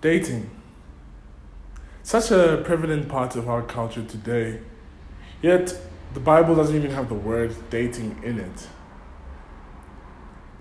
[0.00, 0.50] Dating.
[2.02, 4.60] Such a prevalent part of our culture today.
[5.42, 5.78] Yet,
[6.14, 8.68] the Bible doesn't even have the word dating in it.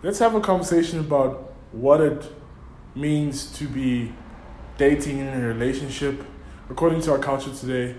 [0.04, 2.26] Let's have a conversation about what it
[2.96, 4.12] means to be
[4.78, 6.22] dating in a relationship
[6.70, 7.96] according to our culture today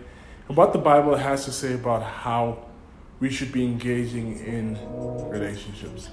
[0.49, 2.67] and what the Bible has to say about how
[3.19, 4.79] we should be engaging in
[5.31, 6.11] relationships.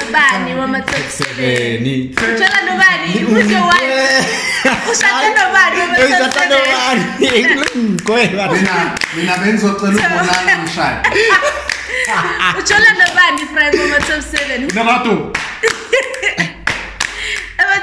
[0.00, 1.84] Nobani wama-top seven.
[2.14, 4.26] Utshola nobani who's your wife
[4.90, 6.58] ushade nobani wama-top seven
[8.52, 8.74] mina
[9.16, 11.08] mina bengizocela ukubonana umshado
[12.58, 13.74] utshola nobani friend
[14.76, 15.38] wama-top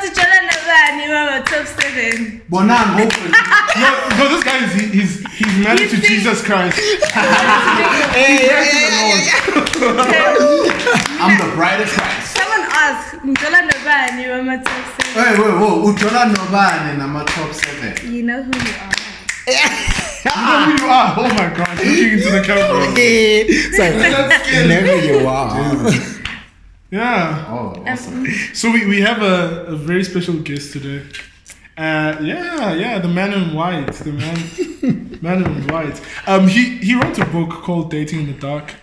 [0.02, 0.08] seven Narato!
[0.08, 3.32] abathi utshola nobani wama-top seven bonanga open
[3.82, 6.08] No, no, this guy is he's he's married to He's.
[6.10, 6.78] Jesus Christ.
[11.22, 16.26] i'm the bride of christ someone ask ngitshola nobani wama-top seven hey wait whoa ujola
[16.26, 18.92] nobani nama-top seven you know who you are
[20.24, 21.16] You know who you are.
[21.18, 21.78] Oh my God!
[21.78, 22.86] Looking into the camera.
[23.76, 23.94] Sorry,
[24.62, 26.21] Whenever you are.
[26.92, 27.46] Yeah.
[27.50, 28.28] oh awesome.
[28.54, 31.06] So we, we have a, a very special guest today.
[31.78, 36.00] Uh, yeah, yeah, the man in white, the man, man in white.
[36.28, 38.76] Um, he he wrote a book called Dating in the Dark,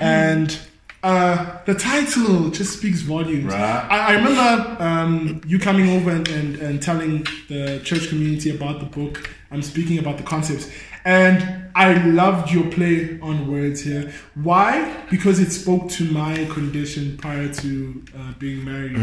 [0.00, 0.58] and
[1.02, 3.52] uh, the title just speaks volumes.
[3.52, 3.86] Right.
[3.90, 8.80] I, I remember um, you coming over and, and, and telling the church community about
[8.80, 9.30] the book.
[9.50, 10.70] I'm speaking about the concepts,
[11.04, 14.12] and I loved your play on words here.
[14.34, 15.04] Why?
[15.10, 18.96] Because it spoke to my condition prior to uh, being married.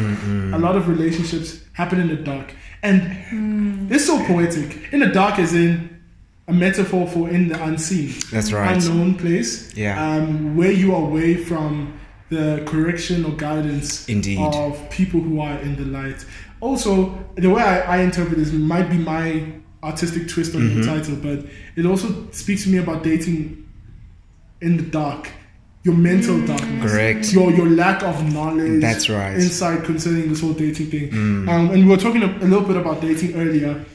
[0.53, 4.93] A lot of relationships happen in the dark, and it's so poetic.
[4.93, 5.99] In the dark, is in
[6.47, 8.75] a metaphor for in the unseen That's right.
[8.75, 9.75] unknown place.
[9.75, 10.03] Yeah.
[10.03, 11.99] Um, where you are away from
[12.29, 14.39] the correction or guidance Indeed.
[14.39, 16.25] of people who are in the light.
[16.59, 19.45] Also, the way I, I interpret this might be my
[19.83, 20.81] artistic twist on Mm-hmm.
[20.81, 21.45] the title, but
[21.75, 23.67] it also speaks to me about dating
[24.61, 25.29] in the dark.
[25.83, 27.31] Your mental darkness, Correct.
[27.33, 29.37] Your your lack of knowledge, That's right.
[29.37, 29.41] Mm.
[29.43, 32.75] Insight concerning this whole dating thing, um, and we were talking a, a little bit
[32.75, 33.85] about dating earlier,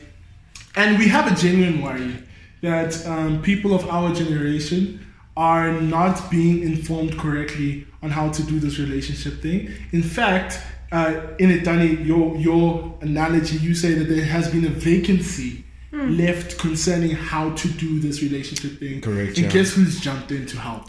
[0.76, 2.14] and we have a genuine worry
[2.62, 5.06] that um, people of our generation
[5.36, 9.68] are not being informed correctly on how to do this relationship thing.
[9.92, 14.64] In fact, uh, in it, Danny, your your analogy, you say that there has been
[14.64, 15.63] a vacancy
[15.94, 16.16] Hmm.
[16.16, 19.00] left concerning how to do this relationship thing.
[19.00, 19.52] Correct, And yeah.
[19.52, 20.88] guess who's jumped in to help?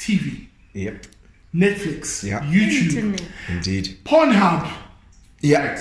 [0.00, 1.06] TV, Yep.
[1.54, 2.40] Netflix, Yeah.
[2.40, 3.22] YouTube, Internet.
[3.48, 3.98] Indeed.
[4.04, 4.68] Pornhub.
[5.40, 5.80] Yeah.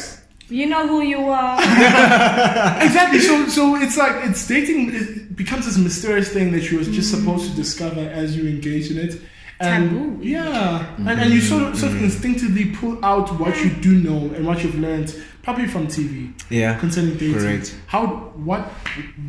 [0.49, 1.59] you know who you are
[2.85, 3.21] Exactly.
[3.21, 4.93] So, so it's like it's dating.
[4.93, 7.19] It becomes this mysterious thing that you're just hmm.
[7.19, 9.19] supposed to discover as you engage in it.
[9.59, 10.19] And Taboo.
[10.21, 11.49] Yeah, and, and you mm-hmm.
[11.49, 12.05] sort of, sort of mm-hmm.
[12.05, 13.67] instinctively pull out what hmm.
[13.67, 16.77] you do know and what you've learned, probably from TV, Yeah.
[16.77, 17.39] concerning dating.
[17.39, 17.73] Correct.
[17.87, 18.05] How
[18.47, 18.63] what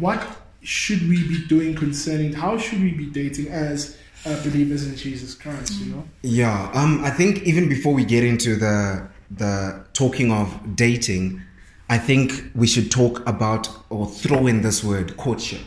[0.01, 0.21] what
[0.63, 2.33] should we be doing concerning?
[2.33, 3.97] How should we be dating as
[4.27, 5.75] uh, believers in Jesus Christ?
[5.81, 6.05] You know.
[6.23, 11.41] Yeah, um, I think even before we get into the the talking of dating,
[11.89, 15.61] I think we should talk about or throw in this word courtship.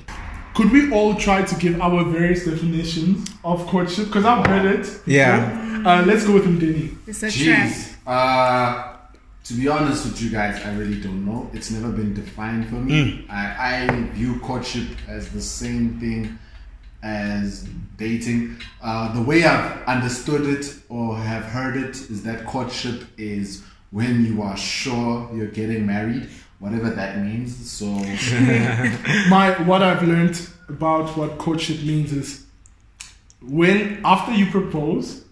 [0.54, 4.08] Could we all try to give our various definitions of courtship?
[4.08, 4.86] Because I've heard it.
[5.08, 5.84] Yeah.
[5.86, 6.88] Uh, let's go with Mdeni.
[7.08, 7.96] it's a trap Jeez.
[8.06, 8.91] Uh,
[9.46, 11.50] to be honest with you guys, I really don't know.
[11.54, 13.26] It's never been defined for me.
[13.30, 16.38] I, I view courtship as the same thing
[17.04, 18.58] as dating.
[18.82, 24.26] Uh, the way I've understood it or have heard it is that courtship is when
[24.26, 27.70] you are sure you're getting married, whatever that means.
[27.70, 27.86] So,
[29.30, 32.46] My what I've learned about what courtship means is
[33.42, 35.24] when after you propose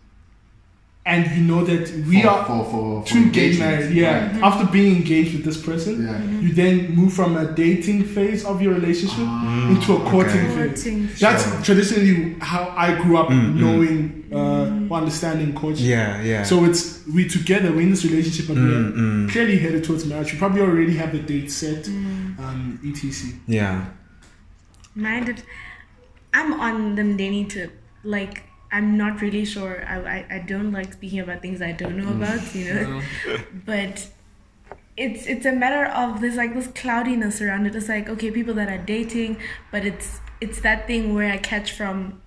[1.05, 4.31] and you know that we for, are for, for, for to get engagement, married, yeah.
[4.33, 4.43] right.
[4.43, 6.23] After being engaged with this person, Yeah.
[6.41, 10.69] you then move from a dating phase of your relationship Ah, into a courting okay.
[10.69, 10.83] phase.
[10.83, 11.09] Courting.
[11.19, 11.61] That's Sure.
[11.63, 15.87] traditionally how I grew up knowing, uh, understanding courtship.
[15.87, 16.43] Yeah, yeah.
[16.43, 19.29] So it's we together, we're in this relationship, and we're mm.
[19.31, 20.33] clearly headed towards marriage.
[20.33, 23.31] We probably already have the date set, um, etc.
[23.47, 23.85] yeah.
[24.95, 25.43] Mine did.
[26.33, 27.71] I'm on the Mdeni tip.
[28.03, 29.83] Like, I'm not really sure.
[29.87, 33.01] I, I, I don't like speaking about things I don't know about, you know?
[33.65, 34.07] but
[34.97, 37.75] it's it's a matter of there's like this cloudiness around it.
[37.75, 39.37] It's like, okay, people that are dating,
[39.71, 42.21] but it's it's that thing where I catch from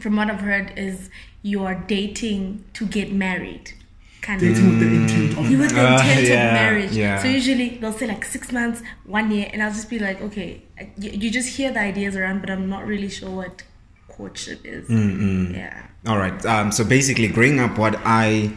[0.00, 1.10] from what I've heard, is
[1.42, 3.72] you are dating to get married.
[4.20, 4.70] Kind Dating of.
[4.72, 6.92] with the intent of You with the Uh, yeah, of marriage.
[6.92, 7.22] yeah.
[7.22, 10.62] So usually they'll say like six months, one year, and I'll just be like, okay,
[10.98, 13.62] you, you just hear the ideas around, but I'm not really sure what
[14.18, 14.86] courtship is.
[14.88, 15.82] Mm, Yeah.
[16.06, 16.44] All right.
[16.44, 18.52] Um, so basically, growing up, what I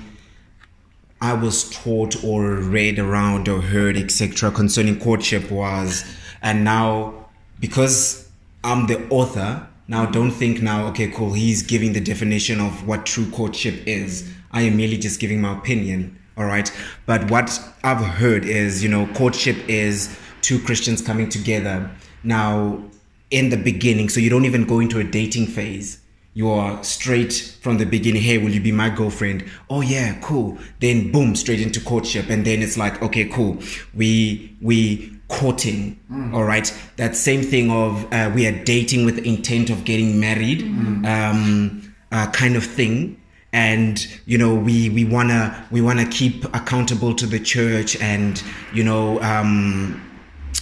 [1.22, 6.04] I was taught or read around or heard, etc., concerning courtship was,
[6.42, 7.28] and now
[7.60, 8.28] because
[8.64, 11.34] I'm the author, now don't think now, okay, cool.
[11.34, 14.28] He's giving the definition of what true courtship is.
[14.52, 16.18] I am merely just giving my opinion.
[16.38, 16.72] All right.
[17.06, 21.92] But what I've heard is, you know, courtship is two Christians coming together.
[22.24, 22.84] Now,
[23.32, 26.02] in the beginning, so you don't even go into a dating phase.
[26.34, 29.44] You are straight from the beginning hey will you be my girlfriend?
[29.70, 30.58] Oh yeah cool.
[30.80, 32.30] Then boom straight into courtship.
[32.30, 33.58] And then it's like okay cool.
[33.94, 36.00] We we courting
[36.34, 36.74] all right?
[36.96, 40.62] That same thing of uh, we are dating with the intent of getting married
[41.06, 43.22] um uh, kind of thing.
[43.52, 48.42] And you know we we wanna we wanna keep accountable to the church and
[48.74, 50.02] you know um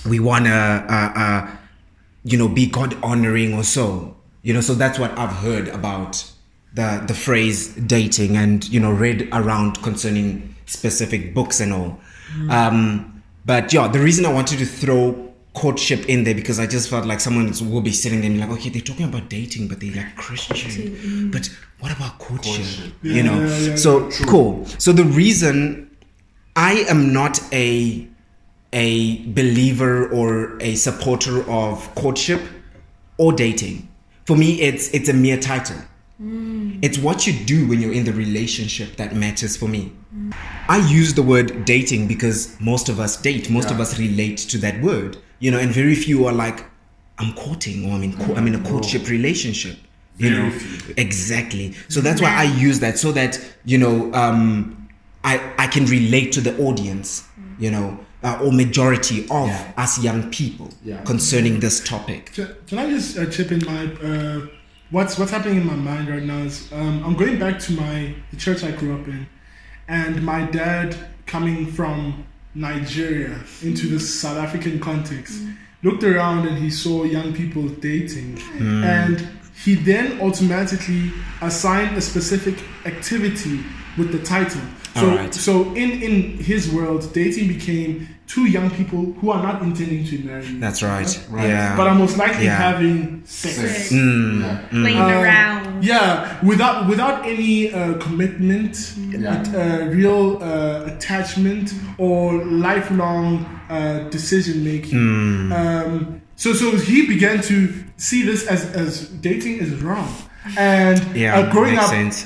[0.07, 1.55] we wanna uh, uh
[2.31, 4.15] you know be god honoring or so
[4.45, 6.11] you know so that's what i've heard about
[6.73, 7.59] the the phrase
[7.95, 10.27] dating and you know read around concerning
[10.65, 11.99] specific books and all.
[12.49, 12.77] Um
[13.45, 17.05] but yeah the reason i wanted to throw courtship in there because i just felt
[17.07, 19.95] like someone will be sitting there and like okay they're talking about dating but they're
[19.95, 21.31] like christian.
[21.31, 21.49] But
[21.79, 22.93] what about courtship, Courtship.
[23.01, 23.39] you know?
[23.39, 24.65] Yeah, yeah, yeah, so cool.
[24.77, 25.89] So the reason
[26.55, 28.07] i am not a
[28.73, 32.41] a believer or a supporter of courtship
[33.17, 33.87] or dating.
[34.25, 35.77] For me, it's it's a mere title.
[36.81, 39.93] It's what you do when you're in the relationship that matters for me.
[40.67, 43.49] I use the word dating because most of us date.
[43.49, 46.65] Most of us relate to that word, you know, and very few are like,
[47.17, 49.77] "I'm courting" or "I'm in co- I'm in a courtship relationship."
[50.17, 50.93] You Very know, few.
[50.97, 51.73] exactly.
[51.87, 54.89] So that's why I use that so that you know um,
[55.23, 57.23] I I can relate to the audience,
[57.57, 59.71] you know, uh, or majority of Yeah.
[59.83, 61.01] us young people Yeah.
[61.03, 62.31] concerning this topic.
[62.35, 64.39] Can, can I just uh, chip in my uh,
[64.91, 68.13] what's what's happening in my mind right now is um, I'm going back to my
[68.31, 69.27] the church I grew up in,
[69.87, 70.95] and my dad
[71.25, 72.25] coming from
[72.55, 75.33] Nigeria into the South African context
[75.83, 78.37] looked around and he saw young people dating,
[78.83, 79.25] and
[79.63, 81.11] he then automatically
[81.41, 82.55] assigned a specific
[82.85, 83.59] activity
[83.97, 84.61] with the title.
[84.95, 85.33] So, Alright.
[85.35, 90.17] so in in his world, dating became two young people who are not intending to
[90.23, 90.45] marry.
[90.59, 91.09] That's right.
[91.29, 91.47] Right.
[91.47, 91.75] Yeah.
[91.77, 92.57] But are most likely Yeah.
[92.71, 93.55] having sex.
[93.55, 93.91] Sex.
[93.91, 94.57] Mm, Yeah.
[94.69, 95.83] Playing Um, around.
[95.83, 98.75] Yeah, without without any uh, commitment,
[99.11, 99.43] Yeah.
[99.55, 104.99] uh, real uh, attachment, or lifelong uh, decision making.
[104.99, 105.51] Hmm.
[105.53, 107.55] Um, so so he began to
[107.97, 110.09] see this as as dating is wrong,
[110.57, 111.39] and yeah.
[111.39, 112.25] uh, growing makes up sense.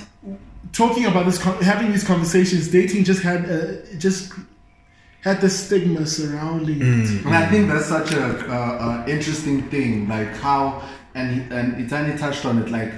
[0.74, 4.34] Talking about this, having these conversations, dating just had uh, just
[5.22, 7.26] had the stigma surrounding it.
[7.26, 10.84] And I think that's such a, uh, uh, interesting thing, like how,
[11.16, 12.92] and and Itani touched on it, like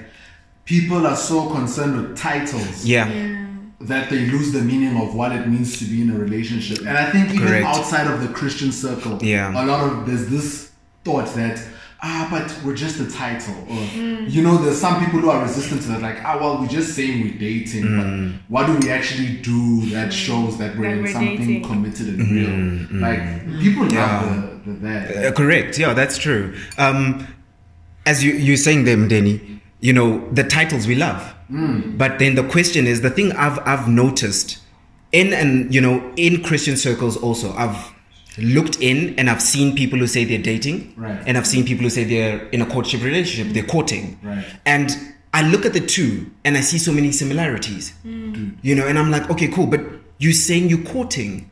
[0.65, 3.07] people are so concerned with titles Yeah.
[3.07, 3.45] Yeah.
[3.81, 6.79] that they lose the meaning of what it means to be in a relationship.
[6.79, 7.65] And I think even Correct.
[7.67, 9.51] outside of the Christian circle, Yeah.
[9.53, 10.71] a lot of there's this
[11.03, 11.61] thought that
[12.07, 13.81] ah, but we're just a title, or
[14.35, 16.93] you know, there's some people who are resistant to that, like ah, well, we're just
[16.95, 17.97] saying we're dating, Mm.
[17.97, 21.63] but what do we actually do that shows that we're That in we're something dating.
[21.63, 22.93] committed and Mm-hmm.
[22.93, 23.01] real?
[23.01, 25.25] Like people love the, the that.
[25.25, 25.77] Uh, correct.
[25.79, 26.53] Yeah, that's true.
[26.77, 27.25] Um,
[28.05, 29.41] as you you're saying them, Denny,
[29.81, 33.87] you know the titles we love, but then the question is the thing I've I've
[33.87, 34.59] noticed
[35.11, 37.94] in and you know in Christian circles also I've
[38.37, 41.21] looked in and I've seen people who say they're dating, Right.
[41.25, 44.45] and I've seen people who say they're in a courtship relationship, they're courting, Right.
[44.65, 44.95] and
[45.33, 48.33] I look at the two and I see so many similarities, mm.
[48.35, 48.51] Mm.
[48.61, 49.81] you know, and I'm like, okay, cool, but
[50.17, 51.49] you're saying you're courting,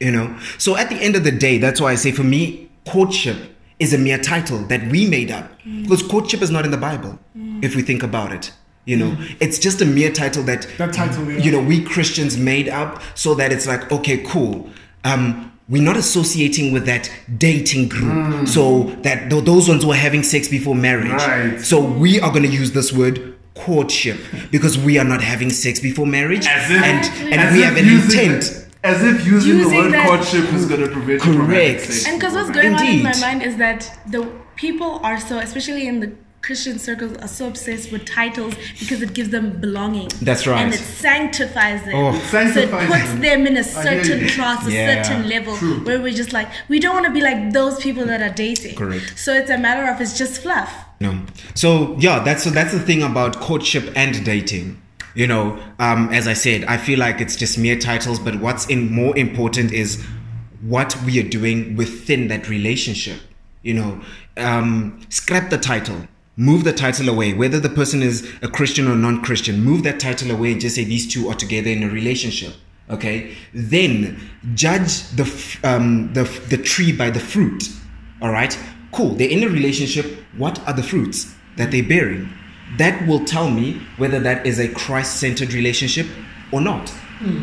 [0.00, 0.36] you know?
[0.58, 3.36] So at the end of the day that's why i say for me courtship
[3.78, 5.50] is a mere title that we made up.
[5.66, 5.82] Mm.
[5.82, 7.18] Because courtship is not in the bible
[7.62, 8.52] if we think about it
[8.86, 9.16] you know?
[9.40, 11.38] It's just a mere title that That title, yeah.
[11.40, 14.70] you know we christians made up so that it's like okay cool
[15.10, 17.04] um we're not associating with that
[17.46, 21.60] dating group so that th- those ones were having sex before marriage Right.
[21.70, 23.16] so we are going to use this word
[23.64, 24.18] courtship
[24.54, 27.68] because we are not having sex before marriage As if- and and as we if
[27.68, 30.90] have an using intent it- as if using, the word that- courtship is going to
[30.96, 31.80] prevent you from having Correct.
[31.92, 32.06] sex.
[32.06, 32.62] And because what's Right.
[32.62, 33.80] going on in my mind is that
[34.14, 34.22] the
[34.64, 36.10] people are so, especially in the
[36.42, 40.08] Christian circles, are so obsessed with titles because it gives them belonging.
[40.22, 40.60] That's right.
[40.62, 41.94] And it sanctifies them.
[41.94, 42.14] Oh.
[42.14, 43.20] It so it puts them.
[43.20, 45.02] them in a certain class, a Yeah.
[45.02, 45.84] certain level, True.
[45.84, 48.76] where we're just like, we don't want to be like those people that are dating.
[48.76, 49.18] Correct.
[49.18, 50.72] So it's a matter of it's just fluff.
[51.00, 51.20] No.
[51.54, 54.80] So yeah, that's so that's the thing about courtship and dating.
[55.14, 58.66] You know, um, as I said, I feel like it's just mere titles, but what's
[58.66, 60.04] in more important is
[60.60, 63.18] what we are doing within that relationship.
[63.62, 64.00] You know,
[64.36, 67.32] um, scrap the title, move the title away.
[67.32, 70.84] Whether the person is a Christian or non-Christian, move that title away and just say
[70.84, 72.54] these two are together in a relationship.
[72.88, 74.20] Okay, then
[74.54, 75.24] judge the
[75.64, 77.68] um, the the tree by the fruit.
[78.22, 78.56] All right,
[78.92, 79.10] cool.
[79.10, 80.06] They're in a relationship.
[80.36, 82.28] What are the fruits that they're bearing?
[82.78, 86.06] That will tell me whether that is a Christ-centered relationship
[86.52, 86.92] or not.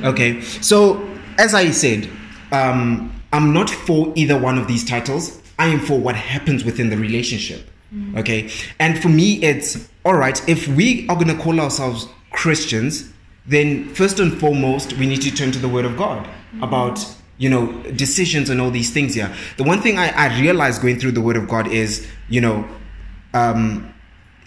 [0.03, 2.07] Okay, so as I said,
[2.51, 5.41] um, I'm not for either one of these titles.
[5.57, 7.69] I am for what happens within the relationship.
[8.17, 13.11] Okay, and for me, it's all right if we are going to call ourselves Christians.
[13.45, 16.27] Then first and foremost, we need to turn to the Word of God
[16.61, 17.05] about
[17.37, 19.15] you know decisions and all these things.
[19.15, 22.41] Yeah, the one thing I, I realized going through the Word of God is you
[22.41, 22.67] know
[23.33, 23.93] um,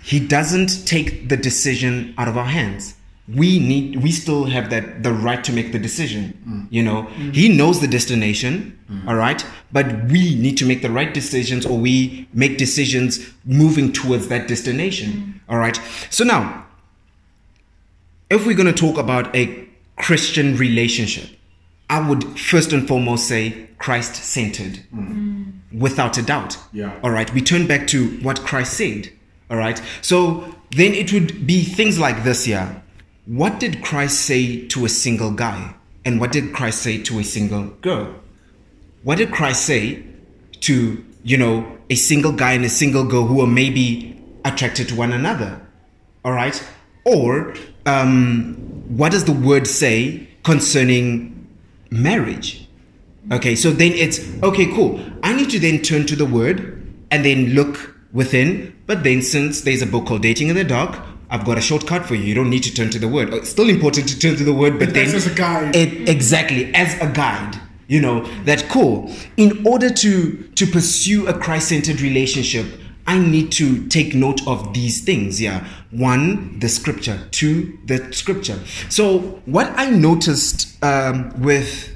[0.02, 2.95] He doesn't take the decision out of our hands
[3.28, 6.66] we need we still have that the right to make the decision mm.
[6.70, 7.02] you know?
[7.16, 7.34] Mm.
[7.34, 9.06] He knows the destination mm.
[9.08, 13.92] all right but we need to make the right decisions or we make decisions moving
[13.92, 15.80] towards that destination all right
[16.10, 16.66] so now
[18.30, 21.28] if we're going to talk about a christian relationship
[21.90, 24.80] i would first and foremost say christ centered
[25.72, 26.56] without a doubt.
[26.72, 26.98] Yeah.
[27.02, 29.10] all right we turn back to what christ said
[29.50, 32.82] all right so then it would be things like this here
[33.26, 37.24] what did christ say to a single guy and what did christ say to a
[37.24, 38.14] single girl
[39.02, 40.02] what did christ say
[40.60, 44.94] to you know a single guy and a single girl who are maybe attracted to
[44.94, 45.60] one another
[46.24, 46.66] all right
[47.04, 47.54] or
[47.86, 48.54] um,
[48.88, 51.48] what does the word say concerning
[51.90, 52.66] marriage
[53.32, 55.00] Okay, so then it's okay, cool.
[55.22, 56.80] I need to then turn to the word
[57.10, 58.72] and then look within.
[58.86, 60.96] But then, since there's a book called Dating in the Dark,
[61.28, 62.22] I've got a shortcut for you.
[62.22, 63.34] You don't need to turn to the word.
[63.34, 65.74] It's still important to turn to the word, but then as a guide.
[65.74, 67.60] It, exactly as a guide.
[67.88, 69.12] You know that cool.
[69.36, 72.66] In order to to pursue a Christ-centered relationship,
[73.06, 75.40] I need to take note of these things.
[75.40, 77.28] Yeah, one, the scripture.
[77.30, 78.58] Two, the scripture.
[78.88, 81.92] So what I noticed um, with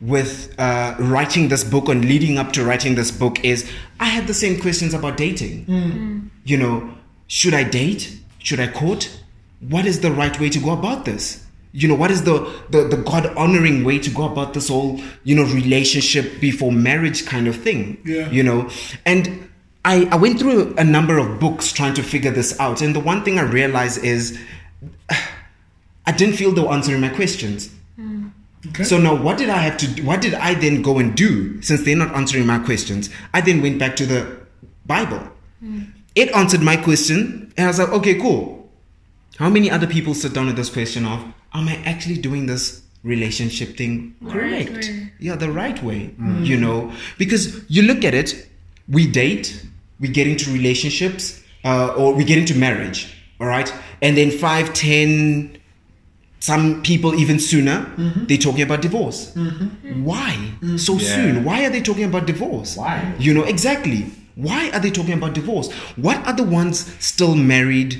[0.00, 3.70] with uh, writing this book and leading up to writing this book is
[4.00, 6.30] I had the same questions about dating.
[6.44, 6.94] You know,
[7.28, 8.18] should I date?
[8.38, 9.20] Should I court?
[9.60, 11.44] What is the right way to go about this?
[11.72, 15.00] You know, what is the the, the God honoring way to go about this whole
[15.22, 17.98] you know relationship before marriage kind of thing?
[18.04, 18.30] Yeah.
[18.30, 18.70] You know,
[19.04, 19.48] and
[19.84, 23.00] I I went through a number of books trying to figure this out, and the
[23.00, 24.38] one thing I realized is
[26.06, 27.70] I didn't feel they were answering my questions.
[27.96, 28.28] Hmm.
[28.68, 28.84] Okay.
[28.84, 29.86] So now, what did I have to?
[29.86, 30.04] do?
[30.04, 31.60] What did I then go and do?
[31.60, 34.40] Since they're not answering my questions, I then went back to the
[34.86, 35.28] Bible.
[35.60, 35.82] Hmm.
[36.18, 38.68] It answered my question, and I was like, okay, cool.
[39.36, 42.82] How many other people sit down with this question of, am I actually doing this
[43.04, 44.72] relationship thing correct?
[44.72, 45.12] way.
[45.20, 46.10] Yeah, the right way.
[46.20, 46.44] Mm.
[46.44, 48.48] You know, because you look at it,
[48.88, 49.64] we date,
[50.00, 53.14] we get into relationships, uh, or we get into marriage.
[53.40, 53.72] All right,
[54.02, 55.56] and then five, ten,
[56.40, 58.24] some people even sooner mm-hmm.
[58.26, 60.04] they're talking about divorce mm-hmm.
[60.04, 60.76] why mm-hmm.
[60.76, 61.14] so Yeah.
[61.14, 63.12] soon why are they talking about divorce Why?
[63.18, 64.06] you know exactly
[64.46, 65.68] why are they talking about divorce
[66.06, 66.76] what are the ones
[67.10, 67.92] still married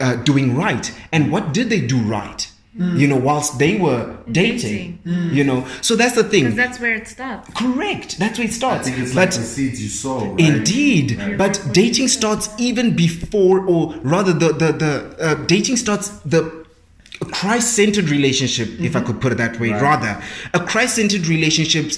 [0.00, 2.40] uh, doing right and what did they do right
[3.02, 4.00] you know whilst they were
[4.30, 4.98] dating,
[5.38, 7.48] you know so that's the thing Because that's where it starts.
[7.54, 10.18] correct that's where it I starts think it's but like the seeds you sow.
[10.32, 10.40] Right?
[10.50, 11.38] Indeed, Right.
[11.38, 13.82] but dating starts even before, or
[14.14, 14.92] rather, the the the
[15.26, 16.42] uh, dating starts the
[17.32, 19.70] Christ-centered relationship, if I could put it that way.
[19.70, 19.80] Right.
[19.90, 21.92] Rather, a Christ-centered relationship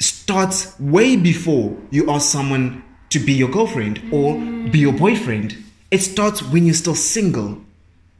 [0.00, 4.34] starts way before you ask someone to be your girlfriend or
[4.70, 5.56] be your boyfriend.
[5.90, 7.58] It starts when you're still single.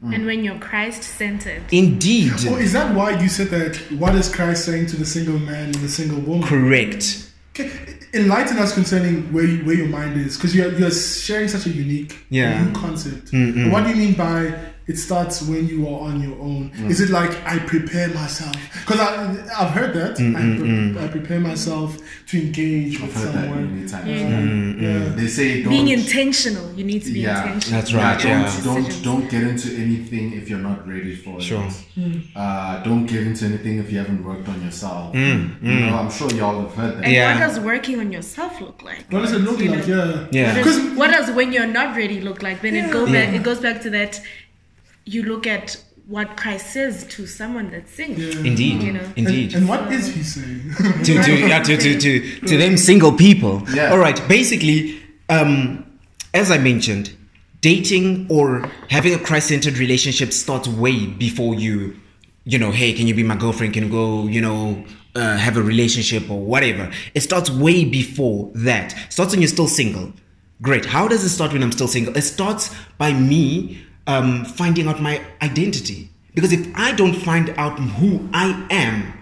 [0.01, 0.25] And mm.
[0.27, 1.63] when you're Christ centered.
[1.71, 3.75] Indeed, Oh, is that why you said that?
[3.97, 6.47] What is Christ saying to the single man and the single woman?
[6.47, 7.31] correct.
[7.59, 7.71] Okay,
[8.13, 11.69] enlighten us concerning where you, where your mind is, because you're you're sharing such a
[11.71, 12.63] unique, Yeah.
[12.63, 13.31] new concept.
[13.71, 14.53] What do you mean by
[14.87, 16.71] it starts when you are on your own?
[16.77, 16.89] Mm.
[16.89, 18.55] Is it like I prepare myself?
[18.85, 21.97] Because I've heard that mm, I, mm, pre- I prepare myself
[22.29, 23.75] to engage with I've heard that someone.
[23.75, 24.07] many times.
[24.07, 24.87] Yeah.
[24.87, 25.09] Yeah.
[25.15, 25.69] They say don't.
[25.69, 26.73] Being intentional.
[26.73, 27.79] You need to be yeah, intentional.
[27.79, 28.63] That's right, Yeah, yeah.
[28.63, 29.03] don't Decisions.
[29.03, 31.65] don't don't get into anything if you're not ready for Sure.
[31.97, 32.21] it.
[32.35, 35.13] Uh, don't get into anything if you haven't worked on yourself.
[35.15, 37.03] You know, I'm sure y'all have heard that.
[37.05, 37.33] And Yeah.
[37.33, 39.03] what does working on yourself look like?
[39.09, 39.87] What does it look You like?
[39.87, 39.95] know?
[39.95, 40.27] Yeah.
[40.31, 40.47] Yeah.
[40.47, 42.61] What Because does, what does when you're not ready look like?
[42.61, 43.25] Then it goes Yeah.
[43.25, 43.35] back.
[43.35, 44.21] It goes back to that.
[45.07, 48.23] You look at what Christ says to someone that's single.
[48.23, 48.49] Yeah.
[48.51, 49.13] Indeed, You know.
[49.15, 49.53] indeed.
[49.53, 50.73] and, and what is he saying?
[51.03, 53.61] to to, yeah, to, to, to, to them single people.
[53.73, 53.91] Yeah.
[53.91, 54.19] All right.
[54.27, 55.83] Basically, um,
[56.33, 57.11] as I mentioned,
[57.61, 61.95] dating or having a Christ-centered relationship starts way before you,
[62.45, 63.73] you know, hey, can you be my girlfriend?
[63.73, 64.85] Can you go, you know,
[65.15, 66.89] uh, have a relationship or whatever?
[67.15, 68.93] It starts way before that.
[69.07, 70.13] It starts when you're still single.
[70.61, 70.85] Great.
[70.85, 72.15] How does it start when I'm still single?
[72.15, 76.09] It starts by me um, finding out my identity.
[76.33, 79.13] Because if I don't find out who I am,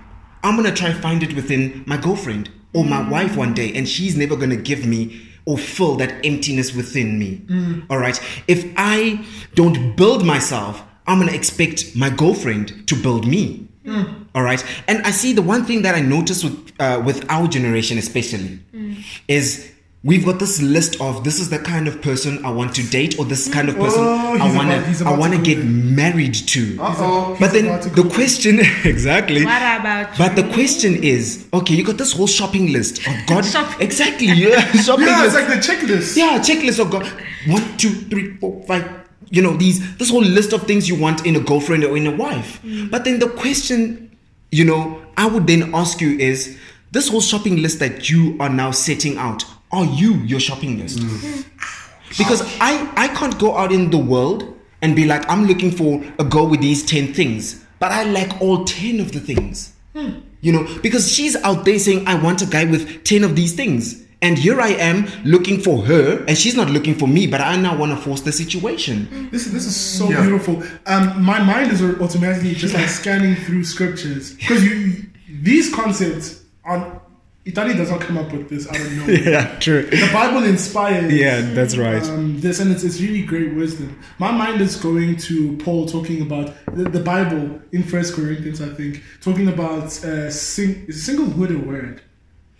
[0.44, 4.16] I'm gonna try find it within my girlfriend or my wife one day, and she's
[4.18, 7.42] never gonna give me or fill that emptiness within me.
[7.90, 8.20] All right.
[8.48, 9.24] If I
[9.54, 13.68] don't build myself, I'm gonna expect my girlfriend to build me.
[14.34, 14.64] All right.
[14.88, 18.60] And I see the one thing that I notice with uh, with our generation, especially,
[19.28, 19.72] is
[20.06, 23.18] we've got this list of this is the kind of person I want to date,
[23.18, 25.40] or this kind of person Oh, I he's want about- he's to I want to
[25.40, 26.78] to get married to.
[26.80, 27.38] Uh-oh.
[27.40, 29.44] But then the question exactly.
[29.44, 33.44] What about But the question is, okay, you got this whole shopping list of God.
[33.46, 33.82] Shopping.
[33.82, 35.36] Exactly, yeah, shopping Yeah, list.
[35.38, 35.62] it's like the
[35.94, 36.16] checklist.
[36.18, 37.08] yeah, checklist of God.
[37.48, 38.88] One, two, three, four, five.
[39.32, 42.06] You know these this whole list of things you want in a girlfriend or in
[42.06, 42.62] a wife.
[42.64, 42.92] Mm.
[42.92, 44.16] But then the question,
[44.52, 46.58] you know, I would then ask you is
[46.92, 49.44] this whole shopping list that you are now setting out.
[49.72, 51.00] Are you your shopping list?
[51.00, 51.46] Mm.
[52.18, 56.04] Because I I can't go out in the world and be like I'm looking for
[56.20, 59.74] a girl with these 10 things, but I lack all 10 of the things.
[59.94, 60.20] Hmm.
[60.42, 63.54] You know, because she's out there saying I want a guy with 10 of these
[63.54, 64.04] things.
[64.22, 67.58] And here I am looking for her, and she's not looking for me, but I
[67.58, 69.08] now want to force the situation.
[69.12, 69.30] Mm.
[69.32, 70.22] This, this is so Yeah.
[70.22, 70.64] beautiful.
[70.88, 77.00] Um, my mind is automatically just like scanning through scriptures because you these concepts on
[77.46, 79.06] Italy does not come up with this I don't know.
[79.06, 79.84] Yeah, true.
[79.84, 81.14] The Bible inspires.
[81.14, 82.02] Yeah, that's right.
[82.04, 84.00] Um, this and it's, it's really great wisdom.
[84.18, 88.70] My mind is going to Paul talking about the, the Bible in First Corinthians, I
[88.70, 92.02] think, talking about uh, sing, is singlehood a word?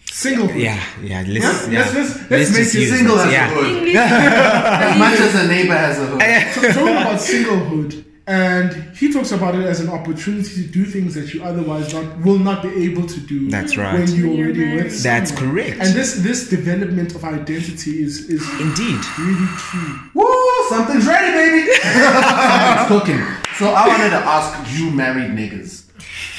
[0.06, 0.62] Singlehood.
[0.62, 1.24] Yeah, yeah.
[1.28, 1.80] Let's, Let's- yeah.
[1.80, 3.52] let's- let's- let's make just it Single as yeah.
[3.52, 3.96] a hood.
[3.96, 6.22] As much as a neighbor has a hood.
[6.54, 11.14] So, talking about singlehood, and he talks about it as an opportunity to do things
[11.16, 13.50] that you otherwise not will not be able to do.
[13.50, 13.94] That's right.
[14.00, 14.84] When you're already married.
[14.86, 15.78] with That's correct.
[15.80, 19.00] And this this development of identity is is Indeed.
[19.20, 19.92] really key.
[20.14, 20.26] Woo!
[20.70, 21.72] Something's ready, baby.
[21.84, 23.22] Something's cooking.
[23.60, 25.86] So I wanted to ask you, married niggas,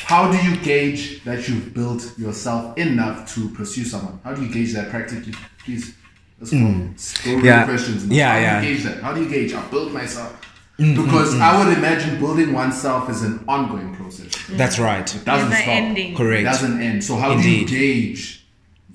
[0.04, 4.18] how do you gauge that you've built yourself enough to pursue someone?
[4.24, 5.32] How do you gauge that practically?
[5.64, 5.94] Please,
[6.40, 6.58] let's go.
[6.58, 7.44] Let's go Hmm.
[7.44, 7.64] Yeah.
[7.64, 8.06] questions.
[8.06, 8.60] Yeah, how yeah.
[8.60, 9.02] do you gauge that?
[9.02, 9.54] How do you gauge?
[9.54, 10.36] I built myself.
[10.78, 14.26] Mm, Because I would imagine building oneself is an ongoing process.
[14.50, 15.06] It That's right.
[15.06, 15.68] doesn't Never stop.
[15.68, 16.12] ending.
[16.12, 16.44] It Correct.
[16.44, 17.02] doesn't end.
[17.02, 17.68] So how Indeed.
[17.68, 17.78] do you
[18.12, 18.44] gauge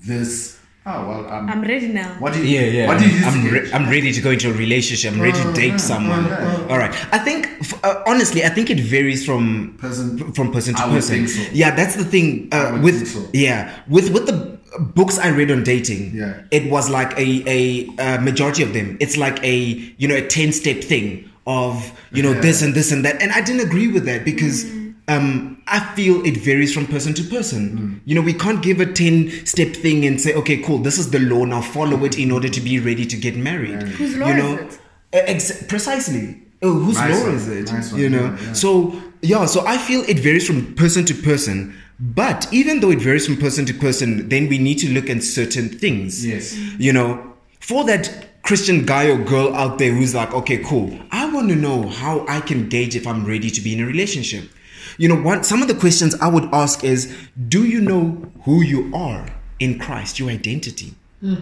[0.06, 0.58] this?
[0.84, 2.16] Oh well, um, I'm ready now.
[2.18, 2.58] what do you?
[2.58, 2.86] Yeah, yeah.
[2.88, 5.12] What do you use I'm, re- I'm ready to go into a relationship.
[5.12, 6.24] I'm ready to date someone.
[6.70, 6.92] All right.
[7.14, 10.86] I think, f- uh, honestly, I think it varies from Person- from person to I
[10.86, 11.14] would person.
[11.26, 11.42] think so.
[11.52, 12.48] Yeah, that's the thing.
[12.50, 13.28] I Uh, would with think so.
[13.32, 16.42] yeah, with with the books I read on dating, Yeah.
[16.50, 18.96] it was like a, a a majority of them.
[18.98, 19.56] It's like a
[19.98, 22.40] you know a ten step thing of you know Yeah.
[22.40, 24.64] this and this and that, and I didn't agree with that because.
[25.08, 28.00] Um, I feel it varies from person to person.
[28.04, 31.10] You know, we can't give a 10 step thing and say, okay, cool, this is
[31.10, 33.82] the law, now follow it in order to be ready to get married.
[33.82, 34.54] Whose law you is know?
[34.58, 34.78] it?
[35.12, 36.40] Ex- precisely.
[36.62, 37.72] Oh, whose Nice law one, is it?
[37.72, 38.24] nice one, you know.
[38.26, 38.52] yeah, yeah.
[38.52, 41.74] So yeah, so I feel it varies from person to person.
[41.98, 45.22] But even though it varies from person to person, then we need to look at
[45.24, 46.24] certain things.
[46.24, 46.56] Yes.
[46.78, 50.98] You know, for that Christian guy or girl out there who's like, okay, cool.
[51.10, 53.86] I want to know how I can gauge if I'm ready to be in a
[53.86, 54.50] relationship.
[54.98, 57.16] You know, one some of the questions I would ask is,
[57.48, 59.26] do you know who you are
[59.58, 60.94] in Christ, your identity?
[61.20, 61.36] Hmm.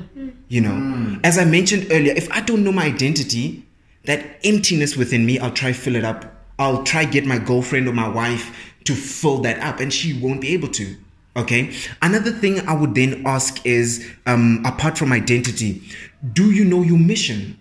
[0.48, 1.14] You know, hmm.
[1.24, 3.64] as I mentioned earlier, if I don't know my identity,
[4.04, 6.24] that emptiness within me, I'll try fill it up.
[6.58, 10.42] I'll try get my girlfriend or my wife to fill that up, and she won't
[10.42, 10.96] be able to.
[11.36, 11.72] Okay.
[12.02, 15.82] Another thing I would then ask is, um, apart from identity,
[16.32, 17.58] do you know your mission?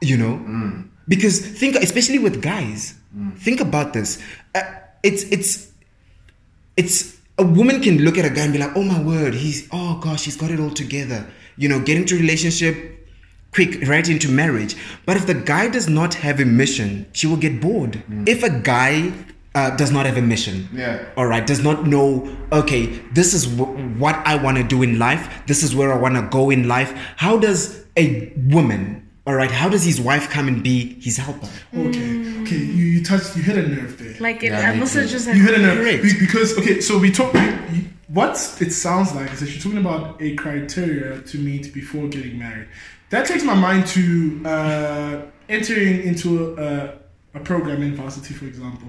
[0.00, 2.94] You know, because think, especially with guys,
[3.36, 4.22] think about this.
[4.54, 4.62] Uh,
[5.02, 5.72] it's it's
[6.76, 9.68] it's a woman can look at a guy and be like, oh my word, he's
[9.72, 11.26] oh gosh, he's got it all together.
[11.56, 13.08] You know, get into a relationship
[13.52, 14.76] quick, right into marriage.
[15.04, 18.02] But if the guy does not have a mission, she will get bored.
[18.26, 19.12] If a guy
[19.54, 20.98] uh, does not have a mission, Yeah.
[21.16, 24.98] all right, does not know, okay, this is w- what I want to do in
[24.98, 26.92] life, this is where I want to go in life.
[27.16, 31.48] How does a woman, all right, how does his wife come and be his helper?
[31.76, 34.14] Okay, okay, you, you touched, you hit a nerve there.
[34.20, 36.02] Like it, Yeah, I'm me also just like You hit a nerve Correct.
[36.02, 37.34] Be- because okay, so we talk.
[37.34, 37.40] You,
[37.72, 42.08] you, what it sounds like is that you're talking about a criteria to meet before
[42.08, 42.68] getting married.
[43.10, 46.98] That takes my mind to uh, entering into a, a
[47.40, 48.88] program in varsity, for example.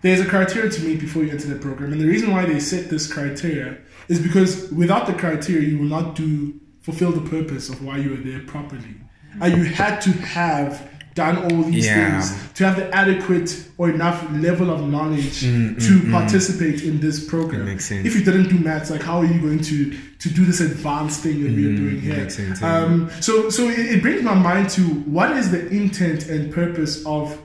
[0.00, 2.60] There's a criteria to meet before you enter the program, and the reason why they
[2.60, 7.68] set this criteria is because without the criteria, you will not do fulfill the purpose
[7.68, 8.94] of why you were there properly.
[9.40, 12.20] And you had to have done all these Yeah.
[12.20, 17.62] things to have the adequate or enough level of knowledge to participate in this program.
[17.62, 18.06] Mm, That makes sense.
[18.06, 21.20] If you didn't do maths, like how are you going to to do this advanced
[21.24, 22.14] thing that we are doing here?
[22.14, 22.76] Mm, makes sense, yeah.
[22.84, 27.04] Um, so so it, it brings my mind to what is the intent and purpose
[27.04, 27.36] of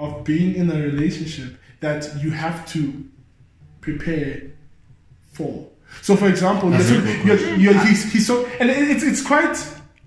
[0.00, 3.04] of being in a relationship that you have to
[3.80, 4.42] prepare
[5.32, 5.66] for.
[6.02, 9.56] So, for example, you're, you're, he's, he's so, and it's it's quite.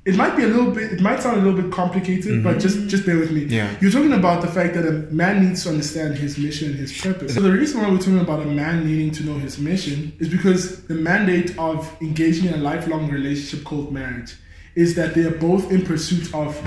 [0.06, 0.91] It might be a little bit.
[0.93, 3.41] It might sound a little bit complicated, but just just bear with me.
[3.41, 3.53] Mm-hmm.
[3.53, 3.75] Yeah.
[3.79, 6.97] You're talking about the fact that a man needs to understand his mission and his
[7.01, 7.36] purpose.
[7.36, 10.27] So the reason why we're talking about a man needing to know his mission is
[10.27, 14.36] because the mandate of engaging in a lifelong relationship called marriage
[14.75, 16.62] is that they are both in pursuit of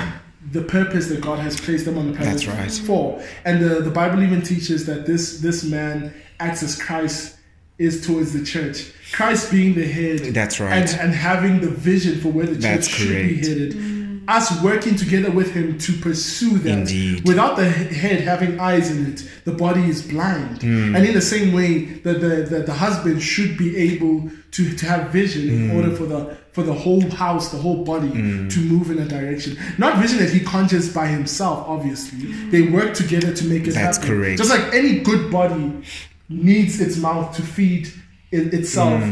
[0.53, 2.71] the purpose that God has placed them on the planet That's right.
[2.87, 3.23] for.
[3.45, 7.37] And the, the Bible even teaches that this this man acts as Christ
[7.79, 8.93] is towards the church.
[9.13, 10.35] Christ being the head.
[10.35, 10.73] That's right.
[10.73, 13.47] And, and having the vision for where the church That's should be correct.
[13.47, 13.73] headed.
[13.73, 13.96] Mm.
[14.29, 16.79] Us working together with him to pursue that.
[16.79, 17.27] Indeed.
[17.27, 20.63] Without the head having eyes in it, the body is blind.
[20.63, 20.97] Hmm.
[20.97, 24.87] And in the same way, the, the, the, the husband should be able to, to
[24.87, 25.77] have vision in Hmm.
[25.77, 29.59] order for the for the whole house, the whole body to move in a direction.
[29.77, 32.33] Not vision that he conjures by himself, obviously.
[32.51, 34.09] They work together to make it That's happen.
[34.17, 34.39] correct.
[34.39, 35.83] Just like any good body
[36.31, 37.93] needs its mouth to feed
[38.33, 39.03] it, itself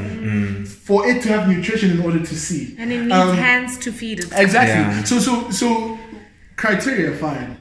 [0.86, 2.74] for it to have nutrition in order to see.
[2.78, 4.26] And it needs Um, hands to feed it.
[4.32, 4.80] Exactly.
[4.82, 5.04] Yeah.
[5.04, 5.98] So so so
[6.56, 7.56] criteria fine.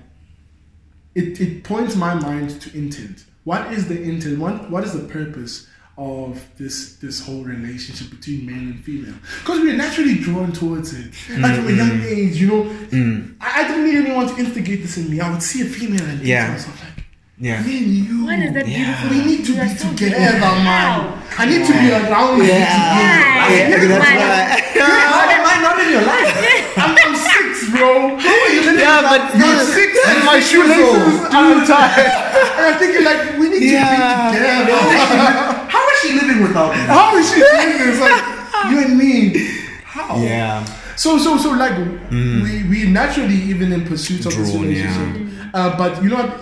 [1.15, 3.25] It it points my mind to intent.
[3.43, 4.39] What is the intent?
[4.39, 9.13] What what is the purpose of this this whole relationship between male and female?
[9.41, 11.13] Because we're naturally drawn towards it.
[11.39, 12.05] Like from a young Mm.
[12.17, 12.61] age, you know,
[13.39, 15.19] I, I didn't need anyone to instigate this in me.
[15.19, 16.47] I would see a female and think Yeah.
[16.47, 16.92] to myself like,
[17.43, 17.59] Yeah.
[17.61, 18.25] me and you.
[18.25, 19.09] What is that Yeah.
[19.11, 20.55] We need to You be so together, beautiful.
[20.63, 21.19] man.
[21.37, 22.43] I need to be around you.
[22.47, 22.63] Yeah.
[22.63, 23.83] together.
[23.83, 26.31] You're that's my- why- How am I not in your life?
[26.83, 28.15] I'm, I'm six, bro.
[28.15, 28.79] How are you living?
[28.79, 32.07] Yeah, but you're no, six and and my my shoelaces shoelaces are tied.
[32.57, 33.83] And I'm thinking like we need Yeah.
[33.83, 34.77] to be together.
[35.75, 36.81] How is she living without me?
[36.95, 37.99] How is she doing this?
[37.99, 38.19] Like
[38.71, 39.15] you and me.
[39.83, 40.15] How?
[40.17, 40.63] Yeah.
[40.95, 41.75] So so so like
[42.21, 45.49] we we naturally even in pursuit of this Drawn, relationship.
[45.53, 46.39] Uh, but you know what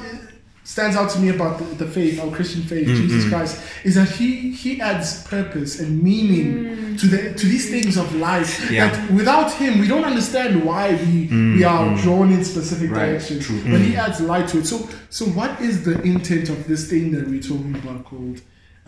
[0.63, 3.01] stands out to me about the, the faith, our Christian faith, mm-hmm.
[3.01, 6.99] Jesus Christ, is that he he adds purpose and meaning mm.
[6.99, 8.69] to the to these things of life.
[8.69, 8.89] Yeah.
[8.89, 11.63] That without him we don't understand why we we mm-hmm.
[11.65, 13.45] are drawn in specific Right, directions.
[13.45, 13.61] true.
[13.63, 14.65] But he adds light to it.
[14.67, 18.41] So so what is the intent of this thing that we're talking about called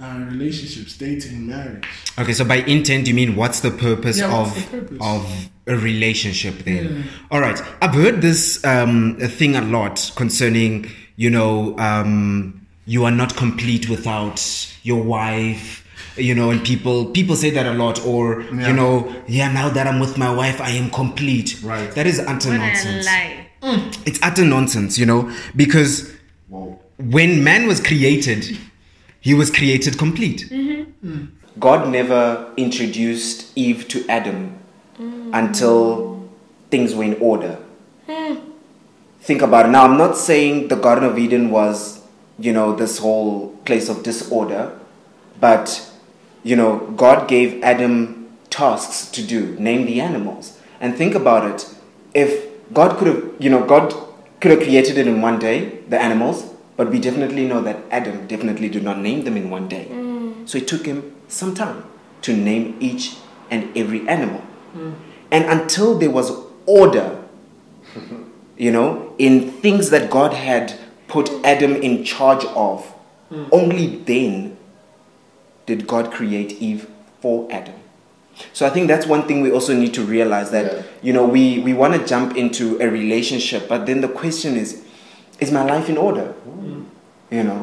[0.04, 1.88] uh, relationships, dating, marriage?
[2.20, 4.98] Okay, so by intent you mean what's the purpose Yeah, of what's the purpose?
[5.02, 6.86] of a relationship then?
[6.98, 7.04] Yeah.
[7.32, 13.12] All right, I've heard this um, thing a lot concerning you know um, you are
[13.12, 14.40] not complete without
[14.84, 15.80] your wife.
[16.16, 18.68] You know, and people people say that a lot, or Yeah.
[18.68, 19.52] you know, yeah.
[19.52, 21.60] Now that I'm with my wife, I am complete.
[21.64, 21.90] Right.
[21.96, 23.06] That is utter What a nonsense.
[23.08, 23.48] lie.
[24.06, 26.14] It's utter nonsense, you know, because
[26.50, 26.80] Whoa.
[27.00, 28.46] when man was created,
[29.24, 30.52] he was created complete.
[31.58, 34.60] God never introduced Eve to Adam
[35.32, 36.30] until
[36.70, 37.58] things were in order.
[39.22, 39.70] Think about it.
[39.70, 42.02] Now, I'm not saying the Garden of Eden was,
[42.38, 44.78] you know, this whole place of disorder,
[45.40, 45.90] but,
[46.44, 50.60] you know, God gave Adam tasks to do, name the animals.
[50.82, 51.74] And think about it.
[52.14, 53.96] If God could have, you know, God
[54.42, 58.28] could have created it in one day, the animals, but we definitely know that Adam
[58.28, 59.88] definitely did not name them in one day.
[59.90, 60.48] Mm.
[60.48, 61.84] So it took him some time
[62.24, 63.18] to name each
[63.52, 64.42] and every animal.
[64.76, 64.96] Mm.
[65.32, 66.32] And until there was
[66.66, 67.24] order,
[68.58, 72.94] you know, in things that God had put Adam in charge of,
[73.32, 73.48] mm.
[73.52, 74.58] only then
[75.66, 76.90] did God create Eve
[77.22, 77.76] for Adam.
[78.52, 80.82] So I think that's one thing we also need to realize that, Yeah.
[81.04, 84.84] you know, we, we want to jump into a relationship, but then the question is,
[85.44, 86.28] is my life in order?
[87.36, 87.60] You know,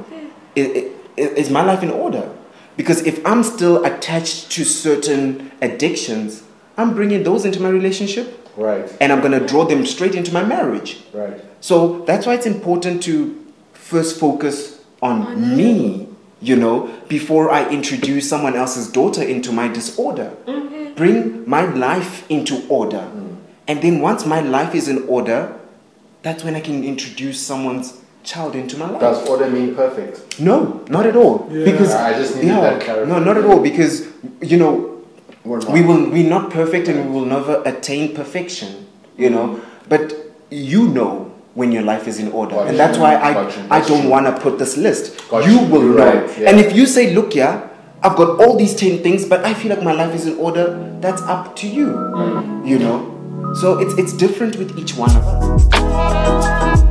[0.56, 0.88] i- i-
[1.22, 2.24] i- is my life in order?
[2.76, 6.42] Because if I'm still attached to certain addictions,
[6.78, 8.86] I'm bringing those into my relationship Right.
[9.00, 10.90] and I'm going to draw them straight into my marriage.
[11.12, 11.38] Right.
[11.60, 13.34] So that's why it's important to
[13.74, 14.54] first focus
[15.02, 15.16] on,
[15.56, 16.06] me,
[16.40, 20.30] you know, before I introduce someone else's daughter into my disorder.
[20.46, 20.94] Mm-hmm.
[20.96, 23.04] Bring my life into order.
[23.14, 23.36] Mm.
[23.68, 25.40] And then once my life is in order,
[26.22, 29.00] that's when I can introduce someone's child into my life.
[29.00, 30.40] Does order mean perfect?
[30.40, 31.48] No, not at all.
[31.50, 31.64] Yeah.
[31.64, 33.60] Because I just needed that no, not at all.
[33.60, 34.08] Because
[34.40, 35.02] you know,
[35.44, 35.72] We're not.
[35.72, 38.86] we will we're not perfect and we will never attain perfection.
[39.16, 40.14] You know, but
[40.50, 43.66] you know when your life is in order, Got and that's why I Got you.
[43.70, 45.28] I don't want to put this list.
[45.28, 45.66] Got you you.
[45.66, 46.24] will You're know.
[46.24, 46.48] right, yeah.
[46.48, 47.68] And if you say, look, yeah,
[48.02, 50.98] I've got all these 10 things, but I feel like my life is in order.
[51.00, 52.66] That's up to you, mm.
[52.66, 53.19] you know?
[53.54, 56.89] So it's, it's different with each one of us.